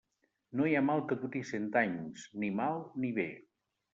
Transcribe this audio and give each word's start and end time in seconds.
No 0.59 0.65
hi 0.67 0.71
ha 0.77 0.81
mal 0.85 1.01
que 1.11 1.17
duri 1.25 1.41
cent 1.51 1.69
anys; 1.83 2.25
ni 2.45 2.51
mal, 2.61 2.83
ni 3.05 3.15
bé. 3.19 3.29